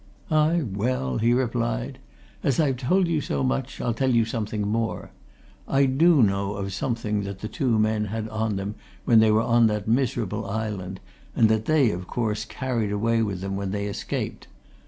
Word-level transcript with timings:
"Aye, 0.31 0.63
well!" 0.73 1.19
he 1.19 1.31
replied. 1.31 1.99
"As 2.41 2.59
I've 2.59 2.77
told 2.77 3.07
you 3.07 3.21
so 3.21 3.43
much, 3.43 3.79
I'll 3.79 3.93
tell 3.93 4.09
you 4.09 4.25
something 4.25 4.67
more. 4.67 5.11
I 5.67 5.85
do 5.85 6.23
know 6.23 6.55
of 6.55 6.73
something 6.73 7.21
that 7.21 7.41
the 7.41 7.47
two 7.47 7.77
men 7.77 8.05
had 8.05 8.27
on 8.29 8.55
them 8.55 8.73
when 9.05 9.19
they 9.19 9.29
were 9.29 9.43
on 9.43 9.67
that 9.67 9.87
miserable 9.87 10.49
island 10.49 11.01
and 11.35 11.49
that 11.49 11.65
they, 11.65 11.91
of 11.91 12.07
course, 12.07 12.45
carried 12.45 12.91
away 12.91 13.21
with 13.21 13.41
them 13.41 13.55
when 13.55 13.69
they 13.69 13.85
escaped. 13.85 14.47